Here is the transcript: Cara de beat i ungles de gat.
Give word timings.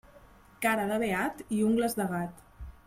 Cara 0.65 0.87
de 0.93 0.97
beat 1.03 1.45
i 1.59 1.63
ungles 1.69 1.99
de 2.03 2.11
gat. 2.17 2.47